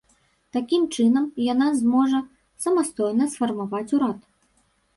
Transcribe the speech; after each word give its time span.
Такім 0.55 0.87
чынам, 0.95 1.27
яна 1.53 1.67
зможа 1.83 2.23
самастойна 2.67 3.31
сфармаваць 3.37 3.87
урад. 3.99 4.19